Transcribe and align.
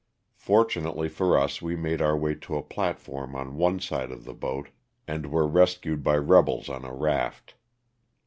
Fortunately 0.39 1.07
for 1.07 1.37
us 1.37 1.61
we 1.61 1.75
made 1.75 2.01
our 2.01 2.17
way 2.17 2.33
to 2.33 2.55
a 2.57 2.63
platform 2.63 3.35
on 3.35 3.55
one 3.55 3.79
side 3.79 4.09
of 4.09 4.25
the 4.25 4.33
boat 4.33 4.69
and 5.07 5.27
were 5.27 5.45
rescued 5.45 6.03
by 6.03 6.15
rebels 6.17 6.69
on 6.69 6.83
a 6.83 6.91
raft. 6.91 7.53